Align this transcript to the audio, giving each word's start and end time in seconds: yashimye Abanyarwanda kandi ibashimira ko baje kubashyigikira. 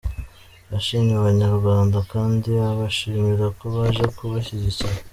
yashimye 0.71 1.13
Abanyarwanda 1.17 1.97
kandi 2.11 2.49
ibashimira 2.71 3.45
ko 3.57 3.65
baje 3.75 4.03
kubashyigikira. 4.15 4.95